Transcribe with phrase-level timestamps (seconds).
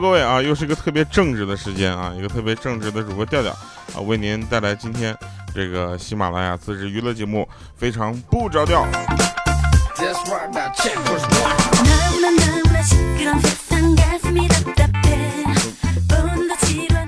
[0.00, 3.52] 各位啊，又是一个特别正直的时间啊，一个特别正直的主播调调
[3.94, 5.14] 啊，为您带来今天
[5.54, 7.46] 这个喜马拉雅自制娱乐节目，
[7.76, 8.86] 非常不着调。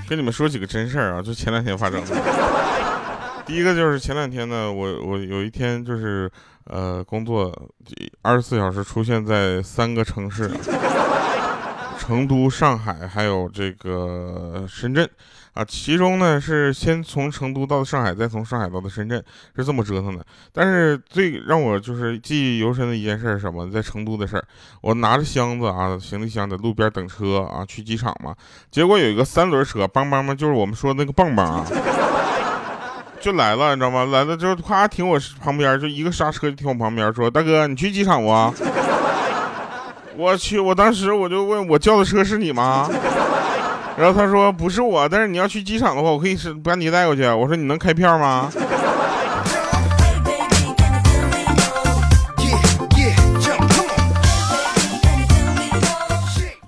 [0.07, 2.09] 跟你们说几个真事儿啊，就前两天发生的。
[3.47, 6.31] 第一个就是前两天呢，我我有一天就是
[6.65, 7.51] 呃工作
[8.21, 10.51] 二十四小时出现在三个城市。
[12.03, 15.09] 成都、上海还有这个深圳，
[15.55, 19.23] 啊，其中呢是先从成都到上海，再从上海到的深圳，
[19.55, 20.27] 是这么折腾的。
[20.53, 23.71] 但是最让我就是记忆犹深的一件事是什么？
[23.71, 24.45] 在成都的事儿，
[24.81, 28.35] 我拿着箱子啊，行李箱在路边等车啊，去机场嘛。
[28.69, 31.65] 结果有一个三轮车，棒棒嘛，就是我们说那个棒棒啊，
[33.21, 34.07] 就来了，你知道吗？
[34.07, 38.29] 来了之后，咵停我旁边，就一个刹车就停我旁边，说：“大哥，你去机场不？”
[40.17, 40.59] 我去！
[40.59, 42.89] 我当时我就问我叫的车是你吗？
[43.97, 47.23] 然后他说不是我，但是你要去机场的话，我可以是把你带过去。
[47.25, 48.51] 我说你能开票吗？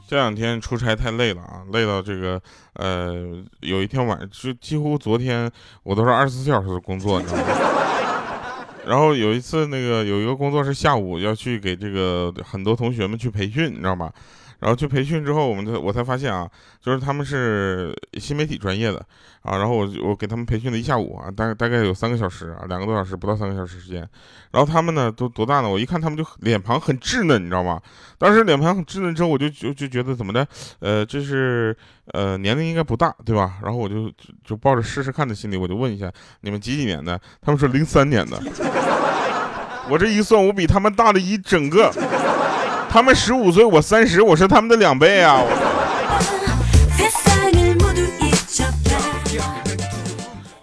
[0.06, 2.41] 这两天出差太累了啊，累到这个
[2.75, 3.15] 呃，
[3.61, 5.50] 有一天晚上就几乎昨天
[5.83, 7.45] 我都是二十四小时的工作，你知道吗？
[8.87, 14.13] 然后有一次，那个有一个工作是下午要去给这个很多同学们去培训，你知道吗？
[14.65, 18.97] 然后去培训之后，我们就我才发现啊，就是他们是新媒体专业的
[19.43, 19.59] 啊。
[19.59, 24.09] 然后我我给他们培训了一下午啊，大概大概有三个小时啊，两个多小时，不到三个小时时间。
[24.53, 25.69] 然后他们呢都多大呢？
[25.69, 27.79] 我一看他们就脸庞很稚嫩，你知道吗？
[28.17, 30.48] 当时脸庞很稚嫩之后，我就就就觉得怎么的？
[30.78, 31.77] 呃，这是
[32.15, 33.59] 呃年龄应该不大，对吧？
[33.62, 34.11] 然后我就
[34.43, 37.21] 就抱着试试看的心理，我就问一下你们几几年的？
[37.43, 38.41] 他们说零三年的。
[39.91, 41.93] 我这一算，我比他们大了一整个。
[42.94, 45.43] 他们十五岁，我三十，我是他们的两倍啊！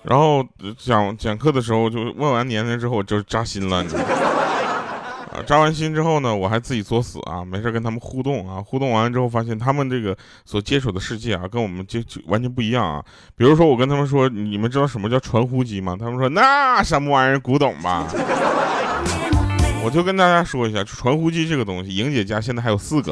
[0.03, 0.41] 然后
[0.77, 3.83] 讲讲课的时候，就问完年龄之后，我就扎心了。
[3.83, 10.15] 啊，扎完心之后呢，我还自己作死啊，没事跟他们互动啊，互动完了之后，发现他们这个
[10.45, 13.03] 所接触的世界啊，跟我们接完全不一样啊。
[13.35, 15.97] 比如说，我跟他们说，你们知道什么叫传呼机吗？
[15.99, 18.07] 他们说那什么玩意儿，古董吧。
[19.83, 23.11] 我就跟大家说一下，传呼机这个东西，莹姐家现在还有四个。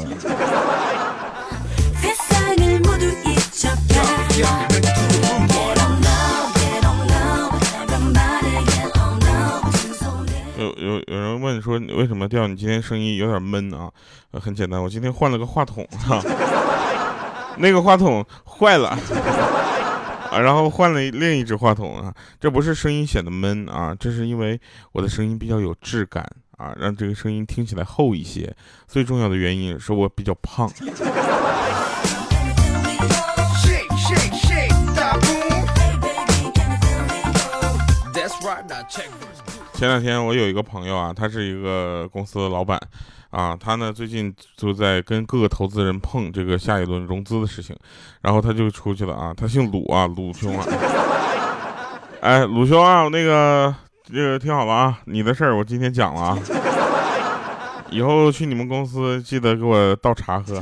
[10.57, 13.89] 有有有人问说，为什么调你今天声音有点闷啊？
[14.33, 16.21] 很简单，我今天换了个话筒哈，
[17.57, 18.89] 那个话筒坏了
[20.29, 24.59] 啊，然后换了另一只话筒啊，这不是声音显得闷啊，这是因为
[24.91, 26.29] 我的声音比较有质感。
[26.59, 28.53] 啊，让这个声音听起来厚一些。
[28.85, 30.69] 最重要的原因是我比较胖。
[39.73, 42.77] 前两天我有一个朋友啊，他是一个公司的老板
[43.29, 47.73] 啊，他呢最近就在跟各个投资人碰这个下一轮融资的事情，
[48.21, 50.65] 然后他就出去了啊，他姓鲁啊，鲁兄啊。
[52.19, 53.73] 哎，鲁兄啊，那个。
[54.11, 56.37] 这个听好了啊，你的事儿我今天讲了啊，
[57.91, 60.59] 以后去你们公司记得给我倒茶喝。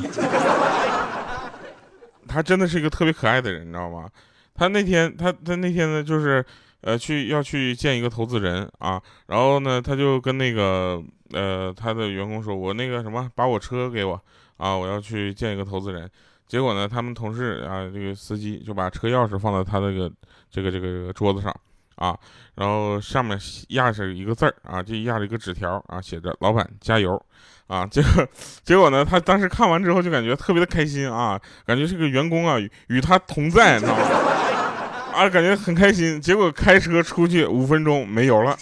[2.28, 4.10] 他真的是一个特别可爱的人，你知道吗？
[4.54, 6.46] 他那天他他那天呢，就是
[6.82, 14.22] 呃去要去见一个投资人啊，然后呢他就跟那个呃他的员工说，我那个什么把我车给我
[14.58, 16.10] 啊，我要去见一个投资人。
[16.48, 20.12] 结果呢，他们同事啊这个司机就把车钥匙放在他那个
[20.52, 21.56] 这个这个桌子上。
[21.98, 22.18] 啊，
[22.56, 23.38] 然后上面
[23.70, 27.20] 压着一个字儿啊，就压着一个纸条啊，写着“老板加油”，
[27.68, 28.28] 啊，结果
[28.64, 32.58] 结果呢，他当时看完之后就感觉特别的开心啊，感觉这个员工啊
[32.88, 34.04] 与他同在，你知道吗？
[35.14, 36.22] 啊，感觉很开心。
[36.22, 38.56] 结果开车出去五分钟没油了，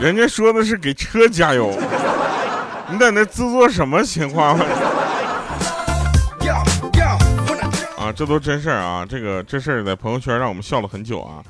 [0.00, 1.76] 人家说的是给车加油。
[2.90, 4.58] 你在那自作什么情况？
[7.98, 9.04] 啊，这都真事儿啊！
[9.06, 11.42] 这个这事儿在朋友圈让我们笑了很久啊。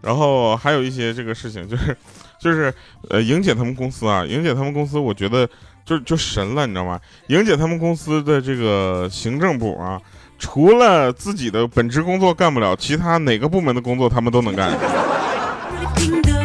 [0.00, 1.96] 然后还有一些这个事情，就是
[2.38, 2.72] 就是
[3.08, 5.48] 呃，莹姐他们公司啊，莹姐他们公司，我觉得
[5.84, 7.00] 就就神了，你知道吗？
[7.28, 10.00] 莹姐他们公司的这个行政部啊，
[10.38, 14.70] 除了自己的本职工作干不了，其他哪个部门的工作他们都能干。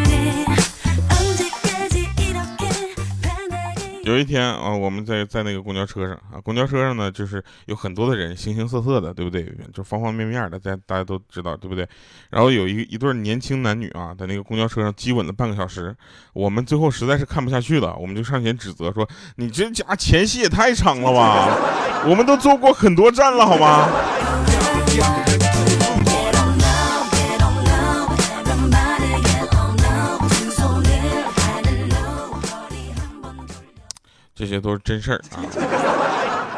[4.09, 9.45] 有一天啊，我们在在那个公交车上啊，公交车上呢，就是有很多的人，形形色色的，对不对？
[9.71, 11.87] 就方方面面的，大大家都知道，对不对？
[12.31, 15.95] 然后有一一对年轻男女啊，在那个公交车上激吻了半个小时，
[16.33, 19.07] 我们最后实在是看不下去了，我们就上前指责说
[19.37, 21.55] ：“你这家前戏也太长了吧！
[22.07, 23.87] 我们都坐过很多站了，好吗？”
[34.39, 35.43] 这些都是真事儿啊，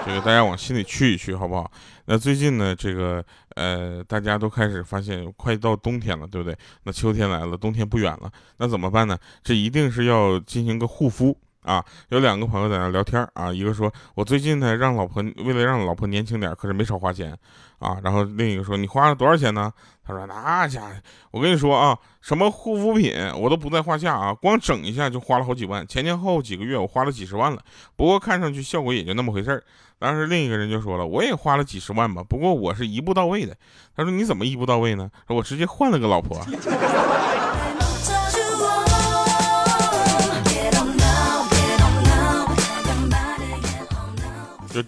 [0.06, 1.72] 这个大家往心里去一去，好不好？
[2.06, 3.26] 那最近呢，这个
[3.56, 6.56] 呃，大家都开始发现快到冬天了，对不对？
[6.84, 9.18] 那秋天来了，冬天不远了，那怎么办呢？
[9.44, 11.84] 这一定是要进行个护肤啊！
[12.10, 17.38] 有两个朋友在那聊天啊，一个说，我最近呢让老婆为了让老婆年轻点，可是没少花钱
[17.80, 17.98] 啊。
[18.04, 19.72] 然后另一个说，你花了多少钱呢？
[20.04, 20.90] 他说：“那家伙，
[21.30, 27.62] 我跟你说啊，什么护肤品我都不在话下啊，光整一下就花了好几万，前前后后几个月我花了几十万了。
[27.96, 29.64] 不过看上去效果也就那么回事儿。
[30.00, 33.56] 当时另一个人就说了，我也花了几十万吧，不过我是一步到位的。
[33.96, 35.10] 他说你怎么一步到位呢？
[35.28, 36.42] 说我直接换了个老婆。”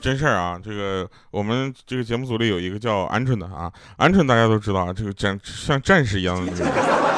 [0.04, 7.13] 真事儿啊，这个我们这个节目组里有一个叫鹌鹑的啊，鹌鹑大家都知道啊，这个战像战士一样的。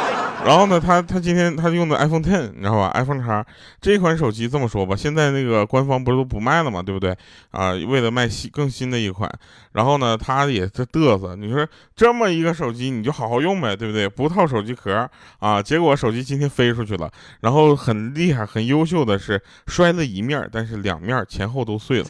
[0.46, 3.44] 然后呢，他他今天他用的 iPhone Ten，你知道吧？iPhone 叉
[3.82, 7.18] 这款手机这么说吧，现在那个官方不是都不卖了嘛，对不对？
[7.50, 9.28] 啊，为了卖新更新的一款，
[9.72, 11.36] 然后呢，他也在嘚瑟。
[11.36, 14.08] 你说这么一个手机，你就好好用呗，对不对？
[14.08, 15.10] 不套手机壳
[15.40, 17.12] 啊，结果手机今天飞出去了，
[17.42, 22.06] 然后很厉害、很优秀的是摔了一面，但是两面前后都碎了。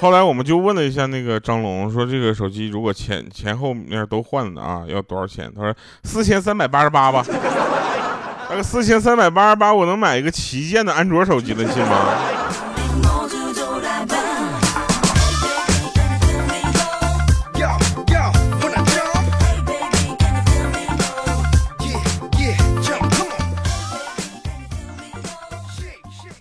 [0.00, 5.52] 后来我们就问了一下那个张龙，说这个手机如果前前后面都换的啊，要多少钱？
[5.54, 5.74] 他说
[6.04, 7.22] 四千三百八十八吧。
[8.48, 12.16] 那个四千三百八十八，我能买一个旗舰的安卓手机了，信吗？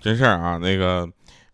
[0.01, 1.05] 真事儿啊，那个。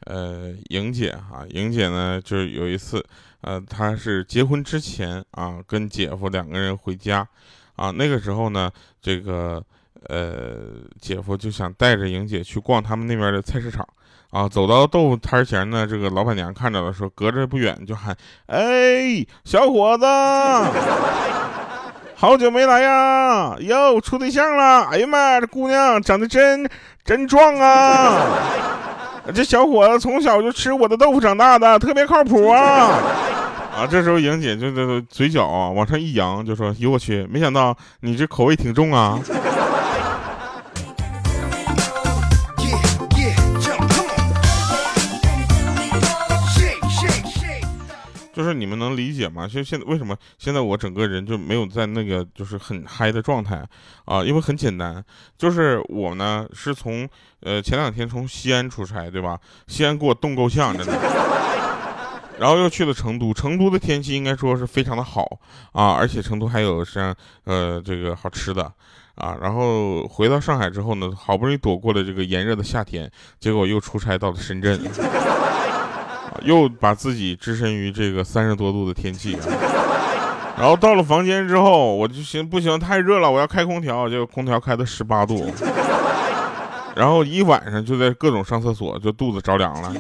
[0.06, 3.04] 呃，莹姐哈，莹姐呢，就是有一次，
[3.42, 7.28] 呃，她是结婚之前啊，跟姐夫两个人回家，
[7.76, 8.70] 啊，那个时候呢，
[9.02, 9.64] 这个
[10.08, 13.84] 呃，姐夫就想带着莹姐去逛他们那边的菜市场，
[14.30, 18.16] 啊，走到豆腐摊前呢，这个老板娘看着了，说隔着不远就喊，
[18.46, 20.06] 哎，小伙子，
[22.16, 26.70] 好久没来呀，哟，处对象了，哎呀妈，这姑娘长得真
[27.04, 28.94] 真壮啊。
[29.34, 33.00] 这小伙子从小就吃我的豆腐长大的，特别靠谱啊！
[33.76, 39.20] 啊，这时候莹姐就这嘴角啊往上一扬，就说：“哟我去，没想到你这口味挺重啊！”
[48.36, 49.48] 就是你们能理解吗？
[49.48, 53.66] 就现在为什么现在我整个人就没有在那个就是很嗨的状态
[54.04, 54.22] 啊？
[54.26, 55.02] 因为很简单，
[55.38, 57.08] 就是我呢是从
[57.40, 59.40] 呃前两天从西安出差，对吧？
[59.68, 60.94] 西安给我冻够呛，真的。
[62.38, 65.40] 然后又去了成都，成都的天气应该说是非常的好
[65.72, 67.16] 啊，而且成都还有像
[67.46, 68.70] 呃这个好吃的
[69.16, 69.38] 啊。
[69.42, 74.78] 然后回到上海之后呢，好不容易躲过了这个炎热的夏天，结果又出差到了深圳。
[76.44, 79.38] 又把自己置身于这个三十多度的天气，
[80.58, 82.80] 然后到了房间之后，我就行不行？
[82.80, 85.52] 太热了，我要开空调，就空调开到十八度，
[86.96, 89.94] 然后一晚上就在各种上厕所，就肚子着凉了。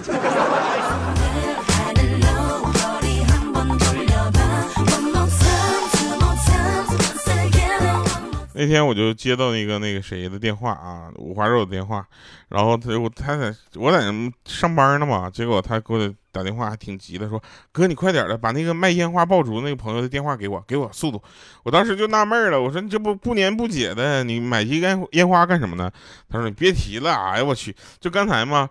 [8.57, 12.07] 那天我就接到那个那个谁的电话啊，五花肉的电话，
[12.47, 13.99] 然后他我他在我在
[14.45, 17.41] 上班呢嘛，结果他给我打电话还挺急的，说
[17.73, 21.21] 哥你快点的把那个卖烟花爆竹那个朋友的电话给我，给我速度。
[21.63, 25.91] 我当时就纳闷了，我说你这不不年不节的，你买一烟烟花干什么呢？
[26.29, 28.69] 他说你别提了，哎呀我去，就刚才嘛。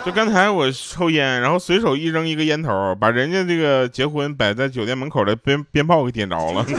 [0.04, 6.64] 就刚才我抽烟，然后随手一扔一个烟头，把人家这个结婚摆在酒店门口的鞭鞭炮给点着了。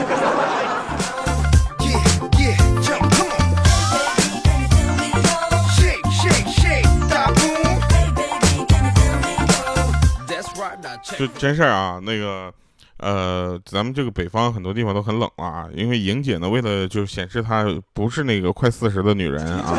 [11.18, 12.52] 就真事儿啊，那个，
[12.98, 19.78] 呃，咱们这个北方很多地方都很冷啊，因为莹姐呢，为了就显示她不是那个快四十的女人啊。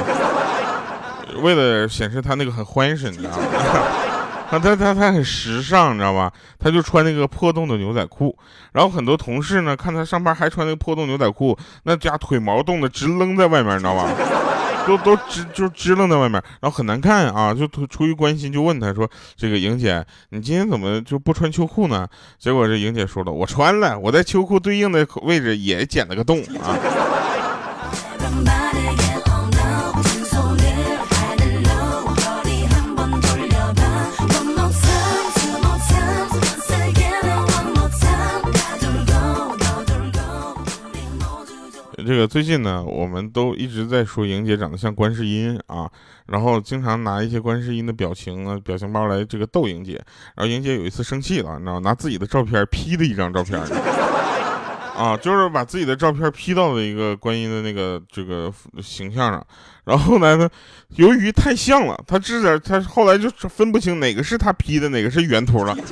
[1.41, 3.43] 为了显示他那个很欢神，你知道吗？
[4.49, 6.31] 他他他他很时尚，你知道吧？
[6.59, 8.37] 他就穿那个破洞的牛仔裤，
[8.71, 14.09] 然后很多同事呢看他上班还穿那个破洞牛仔裤，那家腿毛冻的直愣在外面，你知道吧？
[14.85, 22.05] 都都支就支棱在外面，然后很难看啊，就出于关心就问他说：“这个莹姐，你今天怎么就不穿秋裤呢？”
[22.37, 26.75] 结果这莹姐说了：“我穿了，我在秋裤对应的位置也剪了个洞啊。”
[42.05, 45.89] 这个最近呢，我们都一直在说莹姐长得像观世音啊，
[46.27, 49.93] 然后经常拿一些观世音的表情啊、表情包来这个逗莹姐。
[50.35, 53.59] 然后莹姐有一次生气了，你知道拿自己的照片 P 的一张照片，
[54.97, 59.45] 啊，就是把自己的照片 P 到了一个观音的那个这个形象上。
[59.85, 60.49] 然后后来呢，
[60.95, 65.77] 由于太像了，他这点他后来就分不清哪个是他 P 的，哪个是原图了。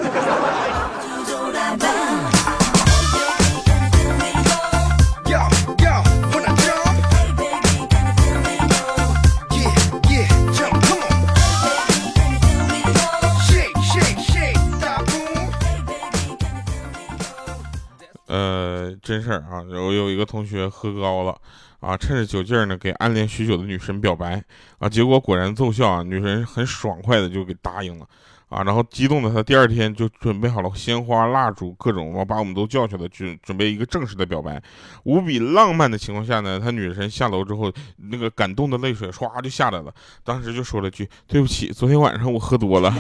[18.32, 21.36] 呃，真事儿啊，我有一个同学喝高了，
[21.82, 24.42] 啊，趁着酒劲儿呢，给暗恋许久的女神表白，
[24.80, 28.08] 啊，结果果然奏效啊，女神很爽快的就给答应了，
[28.48, 34.64] 啊，然后激动的他第二天就准备好了鲜花、蜡烛各种，把我们都叫去了，准准备一个正式的表白。
[35.04, 42.94] 无比浪漫的情况下呢，他女神下楼之后，那个感动的泪水唰就下来了，当时就说了句：“对不起，昨天晚上我喝多了。”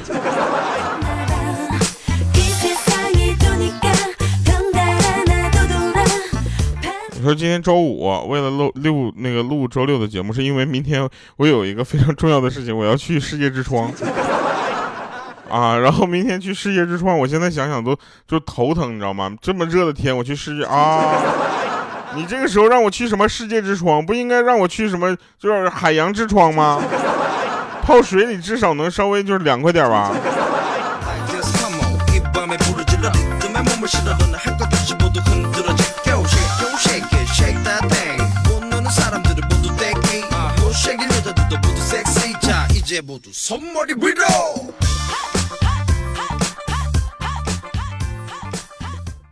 [7.22, 13.92] 说今天周五，为了录六那个录周六的节目，是因为明天我有一个非常重要的事情，我要去世界之窗
[15.50, 15.78] 啊。
[15.78, 17.96] 然后明天去世界之窗，我现在想想都
[18.28, 19.32] 就头疼，你知道吗？
[19.42, 21.16] 这么热的天，我去世界啊！
[22.16, 24.06] 你这个时候让我去什么世界之窗？
[24.06, 26.82] 不应该让我去什么就是海洋之窗吗？
[27.84, 30.12] 泡水里至少能稍微就是凉快点吧。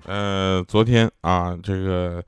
[0.06, 2.24] 呃，昨天啊，这个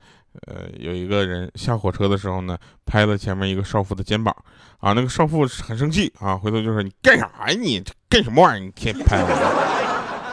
[0.46, 4.36] 呃，有一个人下火车的时候呢，拍了前面一个少妇的肩膀，
[4.78, 7.56] 啊，那个少妇很生气啊，回头就说：“你干啥呀？
[7.58, 8.62] 你干什么玩意儿？
[8.62, 9.28] 你天拍我！”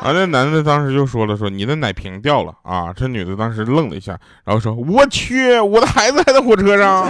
[0.03, 7.09] 啊，那男的当时就说了：“说你的奶瓶掉了啊！”这女的当时愣了一下，然后说：“我去，我的孩子还在火车上。”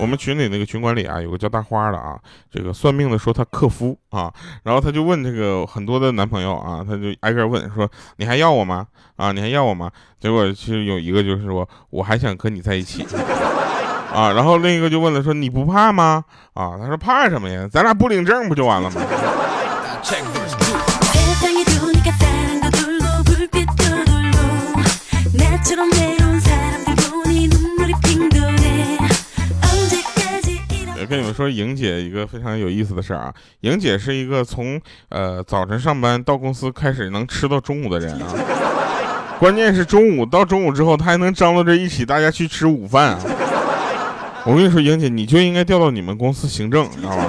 [0.00, 2.16] 我们群里那个群管理啊，有个叫大花的啊，
[2.50, 8.86] 这个算命的说他克夫啊，然后他就问这个很多的男朋友啊，他就挨个问说你还要我吗？
[9.16, 9.90] 啊，你还要我吗？
[10.20, 13.04] 结果其实有一个就是说我还想和你在一起
[14.14, 16.24] 啊，然后另一个就问了说你不怕吗？
[16.54, 17.68] 啊，他说怕什么呀？
[17.70, 19.00] 咱俩不领证不就完了吗？
[31.08, 33.34] 跟你们说，莹姐一个非常有意思的事儿啊。
[33.60, 38.34] 莹姐是一个从呃早晨上班到公司开始能吃到中午的人啊。
[39.38, 43.20] 关键是中午到中午之后，她还能张罗着一起大家去吃午饭啊。
[44.44, 47.24] 我跟你说，莹姐你就应该调到你们公司行政，知道吧？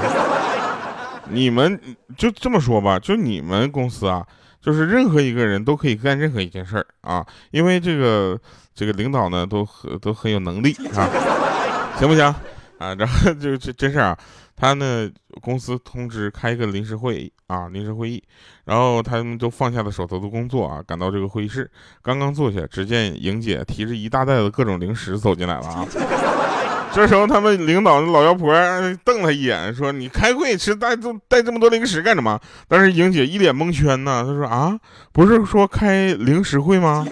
[1.29, 1.79] 你们
[2.17, 4.25] 就这么说吧，就你们公司啊，
[4.61, 8.37] 就是任何一个人都可以干任何一件事儿啊，因为这个
[8.73, 11.07] 这个领导呢都很都很有能力啊，
[11.99, 12.33] 行不行？
[12.79, 14.17] 啊，然后就这真事儿啊，
[14.55, 15.07] 他呢
[15.41, 18.23] 公司通知开一个临时会议啊，临时会议，
[18.65, 21.69] 然后他们都放下了手头的工作啊，赶到这个会议室，
[22.01, 25.85] 刚刚坐下，只见莹姐提着一大袋子各种零食走进来了啊。
[26.91, 28.51] 这时候他们领导的老妖婆
[29.03, 34.75] 瞪他一眼，说：“你开会吃带这带这么多零食干什么？”但是莹姐一脸蒙圈呢，她说：“啊，
[35.11, 37.05] 不是说开零食会吗？”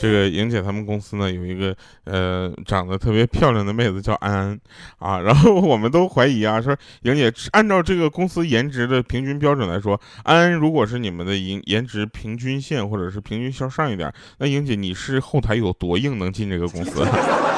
[0.00, 4.60] 这个莹姐他们公司呢有一个呃长得特别漂亮的妹子叫安安
[4.98, 17.06] 啊，然后我们都怀疑啊，说莹姐按照这个公司颜值的平均标准来说，安安如果是你们的颜颜值平均线或者是平均向上一点，那莹姐你是后台有多硬能进这个公司？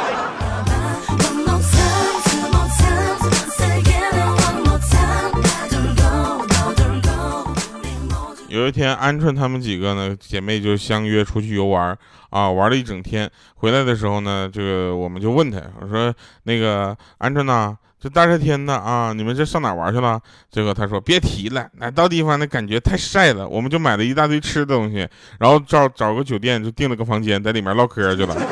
[8.52, 11.96] 有一天，鹌鹑他们几个呢，姐妹就相约出去游玩
[12.28, 13.30] 啊，玩了一整天。
[13.54, 20.20] 回来的时候呢，这个我们就问他，我说那个鹌鹑呐，这大热天的啊，你们这上哪玩去了？
[20.50, 23.48] 结果他说别提了，那到地方那感觉太晒了。
[23.48, 25.08] 我们就买了一大堆吃的东西，
[25.40, 28.36] 然后找找个酒店就订了个房间，在里面唠嗑去了。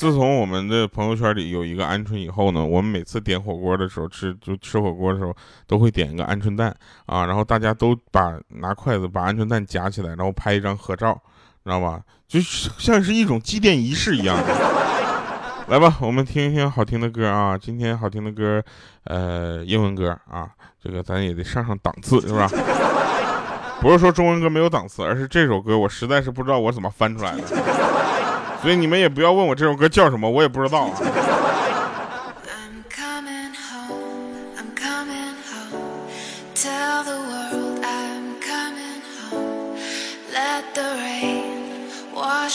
[0.00, 11.12] 自从我们的朋友圈里有一个鹌鹑以后呢，我们每次点火锅的时候吃，就吃火锅的时候都会点一个鹌鹑蛋啊，然后大家都把拿筷子把鹌鹑蛋夹起来，然后拍一张合照，
[11.64, 12.00] 知道吧？
[12.26, 14.38] 就像是一种祭奠仪式一样。
[15.68, 17.58] 来吧，我们听一听好听的歌啊！
[17.58, 18.64] 今天好听的歌，
[19.04, 20.48] 呃，英文歌啊，
[20.82, 22.48] 这个咱也得上上档次，是吧？
[23.82, 27.42] 不是说中文歌没有档次，而是这首歌我实在是不知道我怎么翻出来的。
[28.62, 30.84] 所以你们也不要问我这首歌叫什么，我也不知道。
[30.84, 30.92] 啊。
[42.12, 42.48] 欢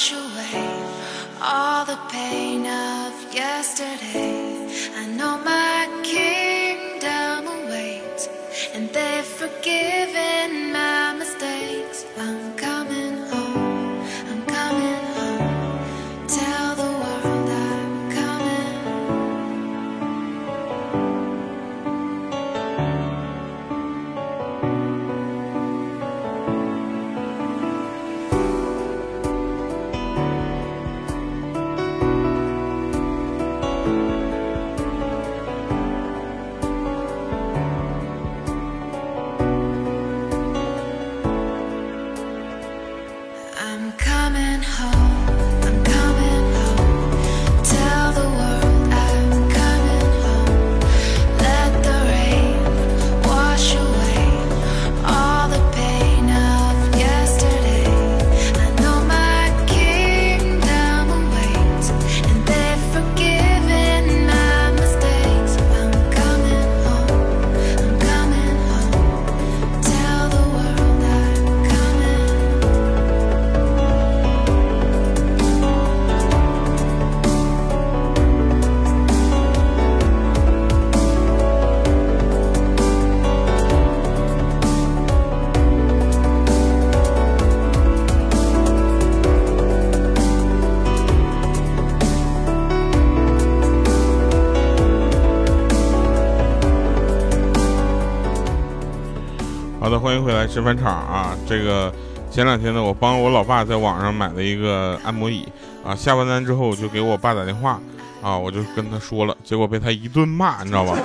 [100.26, 101.38] 回来吃饭场啊！
[101.48, 101.94] 这个
[102.32, 105.48] 前两天呢，我帮我老爸在网上买了一个按摩椅
[105.86, 107.80] 啊，下完单之后我就给我爸打电话
[108.24, 110.98] 啊，我就跟他说了，结果被他一顿骂，你知道吧？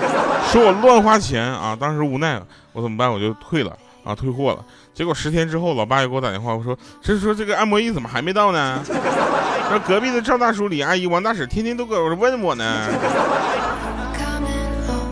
[0.51, 1.77] 说我乱花钱啊！
[1.79, 3.13] 当时无奈了，我怎么办？
[3.13, 4.65] 我就退了啊，退货了。
[4.95, 8.83] 结果十天之后，老爸又给我打电话，我说这说这个按摩椅怎么还没到呢？
[9.69, 12.89] 说隔壁的赵大叔、李阿姨、王大婶天天都搁这问我呢。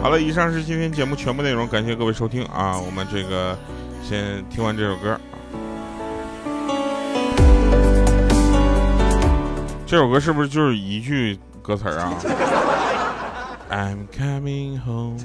[0.01, 2.79] 好了，以上是今天节目全部内容，感谢各位收听啊！
[2.79, 3.59] 我们这个
[4.09, 5.21] 先听完这首歌，
[9.87, 12.15] 这首歌是不是就是一句歌词啊
[13.71, 15.19] ？I'm coming home。